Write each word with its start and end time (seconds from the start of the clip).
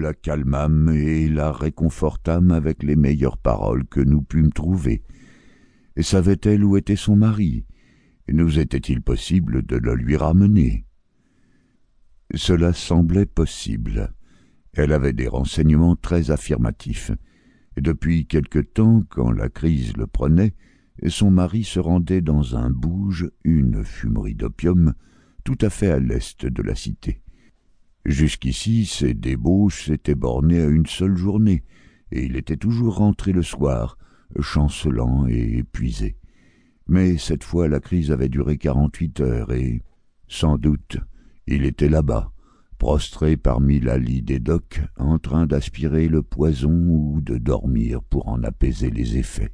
la 0.00 0.14
calmâmes 0.14 0.88
et 0.88 1.28
la 1.28 1.52
réconfortâmes 1.52 2.50
avec 2.50 2.82
les 2.82 2.96
meilleures 2.96 3.38
paroles 3.38 3.86
que 3.86 4.00
nous 4.00 4.22
pûmes 4.22 4.52
trouver. 4.52 5.02
Savait-elle 6.00 6.64
où 6.64 6.76
était 6.76 6.96
son 6.96 7.16
mari? 7.16 7.64
Nous 8.28 8.58
était-il 8.58 9.02
possible 9.02 9.62
de 9.64 9.76
le 9.76 9.94
lui 9.94 10.16
ramener? 10.16 10.86
Cela 12.34 12.72
semblait 12.72 13.26
possible. 13.26 14.14
Elle 14.72 14.92
avait 14.92 15.12
des 15.12 15.28
renseignements 15.28 15.96
très 15.96 16.30
affirmatifs. 16.30 17.10
Depuis 17.76 18.26
quelque 18.26 18.60
temps, 18.60 19.02
quand 19.08 19.30
la 19.30 19.48
crise 19.48 19.96
le 19.96 20.06
prenait, 20.06 20.54
son 21.08 21.30
mari 21.30 21.64
se 21.64 21.80
rendait 21.80 22.20
dans 22.20 22.56
un 22.56 22.70
bouge, 22.70 23.30
une 23.44 23.84
fumerie 23.84 24.34
d'opium, 24.34 24.94
tout 25.44 25.58
à 25.60 25.70
fait 25.70 25.90
à 25.90 25.98
l'est 25.98 26.46
de 26.46 26.62
la 26.62 26.74
cité. 26.74 27.22
Jusqu'ici, 28.04 28.86
ses 28.86 29.14
débauches 29.14 29.86
s'étaient 29.86 30.14
bornées 30.14 30.60
à 30.60 30.68
une 30.68 30.86
seule 30.86 31.16
journée, 31.16 31.64
et 32.12 32.24
il 32.24 32.36
était 32.36 32.56
toujours 32.56 32.96
rentré 32.96 33.32
le 33.32 33.42
soir, 33.42 33.98
chancelant 34.40 35.26
et 35.28 35.58
épuisé. 35.58 36.16
Mais 36.86 37.18
cette 37.18 37.44
fois 37.44 37.68
la 37.68 37.80
crise 37.80 38.10
avait 38.10 38.28
duré 38.28 38.56
quarante-huit 38.58 39.20
heures, 39.20 39.52
et, 39.52 39.82
sans 40.28 40.56
doute, 40.58 40.98
il 41.46 41.64
était 41.64 41.88
là-bas, 41.88 42.32
prostré 42.78 43.36
parmi 43.36 43.80
la 43.80 43.98
lie 43.98 44.22
des 44.22 44.38
docks, 44.38 44.80
en 44.96 45.18
train 45.18 45.46
d'aspirer 45.46 46.08
le 46.08 46.22
poison 46.22 46.72
ou 46.72 47.20
de 47.20 47.36
dormir 47.36 48.02
pour 48.02 48.28
en 48.28 48.42
apaiser 48.42 48.90
les 48.90 49.18
effets. 49.18 49.52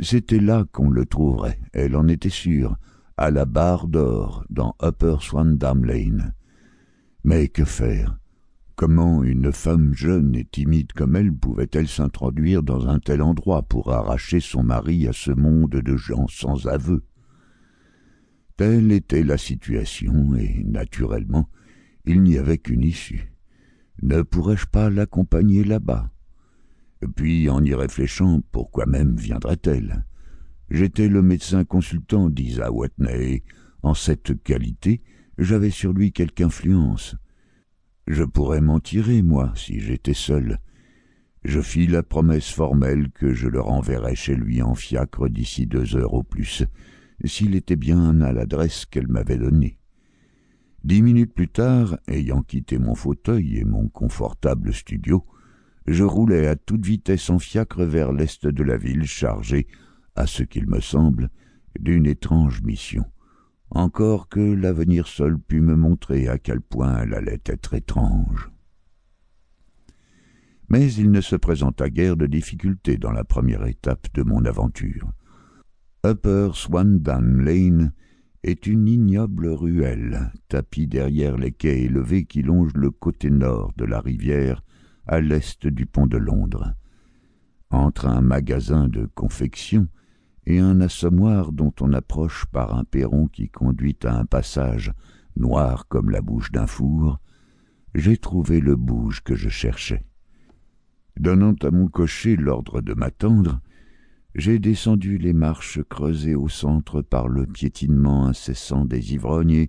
C'était 0.00 0.40
là 0.40 0.64
qu'on 0.72 0.90
le 0.90 1.06
trouverait, 1.06 1.58
elle 1.72 1.96
en 1.96 2.08
était 2.08 2.28
sûre, 2.28 2.76
à 3.16 3.30
la 3.30 3.46
barre 3.46 3.86
d'or, 3.86 4.44
dans 4.50 4.74
Upper 4.82 5.16
Swandam 5.20 5.84
Lane. 5.84 6.34
Mais 7.26 7.48
que 7.48 7.64
faire? 7.64 8.16
Comment 8.76 9.24
une 9.24 9.50
femme 9.50 9.92
jeune 9.92 10.36
et 10.36 10.44
timide 10.44 10.92
comme 10.92 11.16
elle 11.16 11.32
pouvait-elle 11.32 11.88
s'introduire 11.88 12.62
dans 12.62 12.86
un 12.86 13.00
tel 13.00 13.20
endroit 13.20 13.62
pour 13.62 13.92
arracher 13.92 14.38
son 14.38 14.62
mari 14.62 15.08
à 15.08 15.12
ce 15.12 15.32
monde 15.32 15.72
de 15.72 15.96
gens 15.96 16.28
sans 16.28 16.68
aveu? 16.68 17.02
Telle 18.56 18.92
était 18.92 19.24
la 19.24 19.38
situation, 19.38 20.36
et 20.36 20.62
naturellement, 20.62 21.50
il 22.04 22.22
n'y 22.22 22.38
avait 22.38 22.58
qu'une 22.58 22.84
issue. 22.84 23.34
Ne 24.02 24.22
pourrais-je 24.22 24.66
pas 24.66 24.88
l'accompagner 24.88 25.64
là-bas? 25.64 26.12
Puis, 27.16 27.50
en 27.50 27.64
y 27.64 27.74
réfléchissant, 27.74 28.40
pourquoi 28.52 28.86
même 28.86 29.16
viendrait-elle? 29.16 30.04
J'étais 30.70 31.08
le 31.08 31.22
médecin 31.22 31.64
consultant 31.64 32.30
d'Isa 32.30 32.70
Watney, 32.70 33.42
en 33.82 33.94
cette 33.94 34.40
qualité, 34.44 35.02
j'avais 35.38 35.70
sur 35.70 35.92
lui 35.92 36.12
quelque 36.12 36.42
influence. 36.42 37.16
Je 38.06 38.22
pourrais 38.22 38.60
m'en 38.60 38.78
tirer, 38.78 39.22
moi, 39.22 39.52
si 39.56 39.80
j'étais 39.80 40.14
seul. 40.14 40.58
Je 41.44 41.60
fis 41.60 41.88
la 41.88 42.04
promesse 42.04 42.50
formelle 42.50 43.10
que 43.10 43.32
je 43.32 43.48
le 43.48 43.60
renverrais 43.60 44.14
chez 44.14 44.36
lui 44.36 44.62
en 44.62 44.74
fiacre 44.74 45.28
d'ici 45.28 45.66
deux 45.66 45.96
heures 45.96 46.14
au 46.14 46.22
plus, 46.22 46.64
s'il 47.24 47.56
était 47.56 47.76
bien 47.76 48.20
à 48.20 48.32
l'adresse 48.32 48.86
qu'elle 48.86 49.08
m'avait 49.08 49.38
donnée. 49.38 49.78
Dix 50.84 51.02
minutes 51.02 51.34
plus 51.34 51.48
tard, 51.48 51.98
ayant 52.06 52.42
quitté 52.42 52.78
mon 52.78 52.94
fauteuil 52.94 53.58
et 53.58 53.64
mon 53.64 53.88
confortable 53.88 54.72
studio, 54.72 55.24
je 55.88 56.04
roulais 56.04 56.46
à 56.46 56.54
toute 56.54 56.86
vitesse 56.86 57.28
en 57.28 57.40
fiacre 57.40 57.82
vers 57.82 58.12
l'est 58.12 58.46
de 58.46 58.62
la 58.62 58.76
ville 58.76 59.04
chargé, 59.04 59.66
à 60.14 60.26
ce 60.26 60.44
qu'il 60.44 60.68
me 60.68 60.80
semble, 60.80 61.30
d'une 61.78 62.06
étrange 62.06 62.62
mission 62.62 63.04
encore 63.70 64.28
que 64.28 64.40
l'avenir 64.40 65.06
seul 65.06 65.38
pût 65.38 65.60
me 65.60 65.76
montrer 65.76 66.28
à 66.28 66.38
quel 66.38 66.60
point 66.60 67.02
elle 67.02 67.14
allait 67.14 67.42
être 67.46 67.74
étrange. 67.74 68.50
Mais 70.68 70.92
il 70.92 71.10
ne 71.10 71.20
se 71.20 71.36
présenta 71.36 71.88
guère 71.90 72.16
de 72.16 72.26
difficultés 72.26 72.96
dans 72.96 73.12
la 73.12 73.24
première 73.24 73.66
étape 73.66 74.08
de 74.14 74.22
mon 74.22 74.44
aventure. 74.44 75.12
Upper 76.04 76.50
Swandam 76.54 77.40
Lane 77.40 77.92
est 78.42 78.66
une 78.66 78.86
ignoble 78.86 79.48
ruelle, 79.48 80.32
tapie 80.48 80.86
derrière 80.86 81.36
les 81.36 81.52
quais 81.52 81.82
élevés 81.82 82.24
qui 82.24 82.42
longent 82.42 82.76
le 82.76 82.90
côté 82.90 83.30
nord 83.30 83.72
de 83.76 83.84
la 83.84 84.00
rivière, 84.00 84.62
à 85.06 85.20
l'est 85.20 85.66
du 85.66 85.86
pont 85.86 86.06
de 86.06 86.16
Londres. 86.16 86.74
Entre 87.70 88.06
un 88.06 88.20
magasin 88.20 88.88
de 88.88 89.06
confection 89.14 89.88
et 90.46 90.58
un 90.58 90.80
assommoir 90.80 91.52
dont 91.52 91.72
on 91.80 91.92
approche 91.92 92.46
par 92.46 92.76
un 92.76 92.84
perron 92.84 93.26
qui 93.26 93.48
conduit 93.48 93.98
à 94.04 94.18
un 94.18 94.24
passage 94.24 94.92
noir 95.36 95.86
comme 95.88 96.10
la 96.10 96.22
bouche 96.22 96.52
d'un 96.52 96.66
four, 96.66 97.18
j'ai 97.94 98.16
trouvé 98.16 98.60
le 98.60 98.76
bouge 98.76 99.22
que 99.22 99.34
je 99.34 99.48
cherchais. 99.48 100.04
Donnant 101.18 101.54
à 101.62 101.70
mon 101.70 101.88
cocher 101.88 102.36
l'ordre 102.36 102.80
de 102.80 102.94
m'attendre, 102.94 103.60
j'ai 104.34 104.58
descendu 104.58 105.18
les 105.18 105.32
marches 105.32 105.80
creusées 105.88 106.34
au 106.34 106.48
centre 106.48 107.00
par 107.00 107.28
le 107.28 107.46
piétinement 107.46 108.26
incessant 108.26 108.84
des 108.84 109.14
ivrognes 109.14 109.68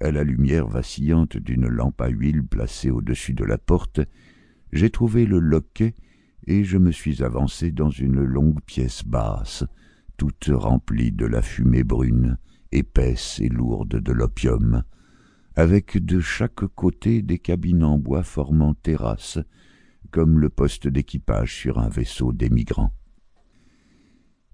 à 0.00 0.12
la 0.12 0.22
lumière 0.22 0.68
vacillante 0.68 1.36
d'une 1.36 1.66
lampe 1.66 2.00
à 2.00 2.08
huile 2.08 2.44
placée 2.44 2.90
au-dessus 2.90 3.34
de 3.34 3.44
la 3.44 3.58
porte, 3.58 4.00
j'ai 4.72 4.90
trouvé 4.90 5.26
le 5.26 5.40
loquet 5.40 5.94
et 6.46 6.62
je 6.62 6.78
me 6.78 6.92
suis 6.92 7.22
avancé 7.24 7.72
dans 7.72 7.90
une 7.90 8.22
longue 8.22 8.60
pièce 8.62 9.04
basse, 9.04 9.64
toute 10.18 10.50
remplie 10.52 11.12
de 11.12 11.24
la 11.24 11.40
fumée 11.40 11.84
brune, 11.84 12.36
épaisse 12.72 13.40
et 13.40 13.48
lourde 13.48 14.00
de 14.00 14.12
l'opium, 14.12 14.82
avec 15.54 16.04
de 16.04 16.20
chaque 16.20 16.66
côté 16.74 17.22
des 17.22 17.38
cabines 17.38 17.84
en 17.84 17.98
bois 17.98 18.24
formant 18.24 18.74
terrasse, 18.74 19.38
comme 20.10 20.40
le 20.40 20.50
poste 20.50 20.88
d'équipage 20.88 21.54
sur 21.54 21.78
un 21.78 21.88
vaisseau 21.88 22.32
d'émigrants. 22.32 22.92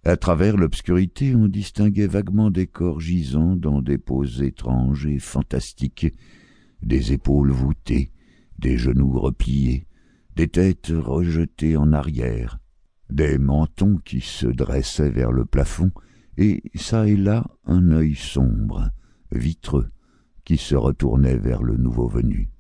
À 0.04 0.18
travers 0.18 0.58
l'obscurité, 0.58 1.34
on 1.34 1.48
distinguait 1.48 2.06
vaguement 2.06 2.50
des 2.50 2.66
corps 2.66 3.00
gisants 3.00 3.56
dans 3.56 3.80
des 3.80 3.96
poses 3.96 4.42
étranges 4.42 5.06
et 5.06 5.18
fantastiques, 5.18 6.14
des 6.82 7.14
épaules 7.14 7.52
voûtées, 7.52 8.12
des 8.58 8.76
genoux 8.76 9.18
repliés, 9.18 9.86
des 10.36 10.48
têtes 10.48 10.92
rejetées 10.94 11.78
en 11.78 11.94
arrière, 11.94 12.58
des 13.10 13.38
mentons 13.38 13.98
qui 14.04 14.20
se 14.20 14.46
dressaient 14.46 15.10
vers 15.10 15.32
le 15.32 15.44
plafond, 15.44 15.90
et 16.36 16.62
çà 16.74 17.06
et 17.06 17.16
là 17.16 17.46
un 17.64 17.90
œil 17.90 18.14
sombre, 18.14 18.90
vitreux, 19.30 19.90
qui 20.44 20.56
se 20.56 20.74
retournait 20.74 21.36
vers 21.36 21.62
le 21.62 21.76
nouveau 21.76 22.08
venu. 22.08 22.50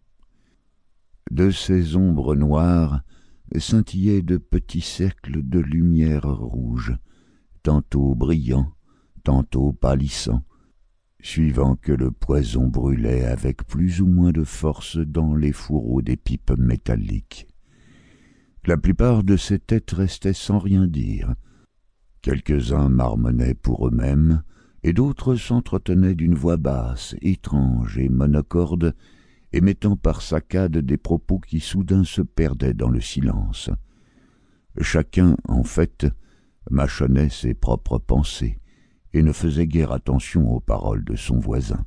De 1.30 1.50
ces 1.50 1.96
ombres 1.96 2.36
noires 2.36 3.02
scintillaient 3.56 4.22
de 4.22 4.36
petits 4.36 4.80
cercles 4.80 5.42
de 5.42 5.58
lumière 5.58 6.28
rouge, 6.28 6.96
tantôt 7.62 8.14
brillants, 8.14 8.72
tantôt 9.22 9.72
pâlissants, 9.72 10.44
suivant 11.20 11.76
que 11.76 11.92
le 11.92 12.10
poison 12.10 12.68
brûlait 12.68 13.24
avec 13.24 13.66
plus 13.66 14.02
ou 14.02 14.06
moins 14.06 14.32
de 14.32 14.44
force 14.44 14.98
dans 14.98 15.34
les 15.34 15.52
fourreaux 15.52 16.02
des 16.02 16.16
pipes 16.16 16.52
métalliques. 16.58 17.48
La 18.66 18.78
plupart 18.78 19.24
de 19.24 19.36
ces 19.36 19.58
têtes 19.58 19.90
restaient 19.90 20.32
sans 20.32 20.58
rien 20.58 20.86
dire. 20.86 21.34
Quelques-uns 22.22 22.88
marmonnaient 22.88 23.54
pour 23.54 23.86
eux-mêmes, 23.86 24.42
et 24.82 24.94
d'autres 24.94 25.34
s'entretenaient 25.34 26.14
d'une 26.14 26.34
voix 26.34 26.56
basse, 26.56 27.14
étrange 27.20 27.98
et 27.98 28.08
monocorde, 28.08 28.94
émettant 29.52 29.96
par 29.96 30.22
saccades 30.22 30.78
des 30.78 30.96
propos 30.96 31.40
qui 31.40 31.60
soudain 31.60 32.04
se 32.04 32.22
perdaient 32.22 32.72
dans 32.72 32.88
le 32.88 33.02
silence. 33.02 33.68
Chacun, 34.80 35.36
en 35.46 35.62
fait, 35.62 36.06
mâchonnait 36.70 37.28
ses 37.28 37.52
propres 37.52 37.98
pensées 37.98 38.58
et 39.12 39.22
ne 39.22 39.32
faisait 39.32 39.66
guère 39.66 39.92
attention 39.92 40.50
aux 40.50 40.60
paroles 40.60 41.04
de 41.04 41.16
son 41.16 41.38
voisin. 41.38 41.84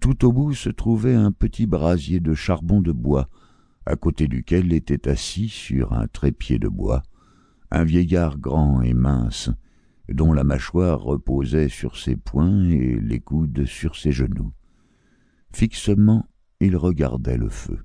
Tout 0.00 0.24
au 0.24 0.32
bout 0.32 0.54
se 0.54 0.70
trouvait 0.70 1.14
un 1.14 1.30
petit 1.30 1.66
brasier 1.66 2.20
de 2.20 2.32
charbon 2.32 2.80
de 2.80 2.92
bois 2.92 3.28
à 3.86 3.96
côté 3.96 4.28
duquel 4.28 4.72
était 4.72 5.08
assis 5.08 5.48
sur 5.48 5.92
un 5.92 6.06
trépied 6.06 6.58
de 6.58 6.68
bois 6.68 7.02
un 7.74 7.84
vieillard 7.84 8.38
grand 8.38 8.82
et 8.82 8.92
mince, 8.92 9.50
dont 10.10 10.34
la 10.34 10.44
mâchoire 10.44 11.00
reposait 11.00 11.70
sur 11.70 11.96
ses 11.96 12.16
poings 12.16 12.68
et 12.68 13.00
les 13.00 13.20
coudes 13.20 13.64
sur 13.64 13.96
ses 13.96 14.12
genoux. 14.12 14.52
Fixement, 15.54 16.28
il 16.60 16.76
regardait 16.76 17.38
le 17.38 17.48
feu. 17.48 17.78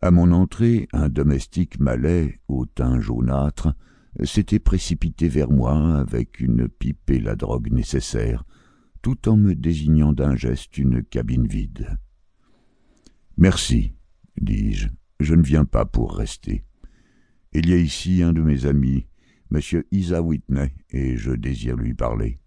À 0.00 0.10
mon 0.10 0.32
entrée, 0.32 0.88
un 0.94 1.10
domestique 1.10 1.78
malais, 1.78 2.40
au 2.48 2.64
teint 2.64 2.98
jaunâtre, 2.98 3.74
s'était 4.22 4.58
précipité 4.58 5.28
vers 5.28 5.50
moi 5.50 5.98
avec 5.98 6.40
une 6.40 6.66
pipe 6.68 7.10
et 7.10 7.20
la 7.20 7.36
drogue 7.36 7.70
nécessaire, 7.70 8.44
tout 9.02 9.28
en 9.28 9.36
me 9.36 9.54
désignant 9.54 10.14
d'un 10.14 10.34
geste 10.34 10.78
une 10.78 11.02
cabine 11.02 11.46
vide. 11.46 11.98
Merci, 13.36 13.96
dis-je, 14.40 14.88
je 15.18 15.34
ne 15.34 15.42
viens 15.42 15.64
pas 15.64 15.84
pour 15.84 16.16
rester. 16.16 16.64
Il 17.52 17.68
y 17.68 17.72
a 17.72 17.76
ici 17.76 18.22
un 18.22 18.32
de 18.32 18.40
mes 18.40 18.64
amis, 18.64 19.08
M. 19.52 19.60
Isa 19.90 20.22
Whitney, 20.22 20.72
et 20.90 21.16
je 21.16 21.32
désire 21.32 21.76
lui 21.76 21.94
parler. 21.94 22.38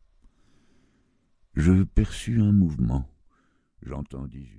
Je 1.56 1.84
perçus 1.84 2.40
un 2.40 2.54
mouvement. 2.54 3.06
J'entendis 3.82 4.50
une. 4.54 4.58